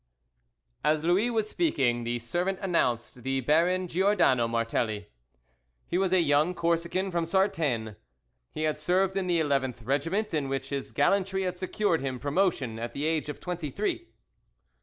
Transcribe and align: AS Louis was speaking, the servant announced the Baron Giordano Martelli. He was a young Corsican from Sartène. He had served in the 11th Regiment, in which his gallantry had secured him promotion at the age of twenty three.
AS 0.83 1.03
Louis 1.03 1.29
was 1.29 1.47
speaking, 1.47 2.03
the 2.05 2.17
servant 2.17 2.57
announced 2.59 3.21
the 3.21 3.39
Baron 3.39 3.87
Giordano 3.87 4.47
Martelli. 4.47 5.11
He 5.85 5.99
was 5.99 6.11
a 6.11 6.21
young 6.21 6.55
Corsican 6.55 7.11
from 7.11 7.25
Sartène. 7.25 7.95
He 8.51 8.63
had 8.63 8.79
served 8.79 9.15
in 9.15 9.27
the 9.27 9.39
11th 9.39 9.85
Regiment, 9.85 10.33
in 10.33 10.49
which 10.49 10.69
his 10.69 10.91
gallantry 10.91 11.43
had 11.43 11.59
secured 11.59 12.01
him 12.01 12.17
promotion 12.17 12.79
at 12.79 12.93
the 12.93 13.05
age 13.05 13.29
of 13.29 13.39
twenty 13.39 13.69
three. 13.69 14.07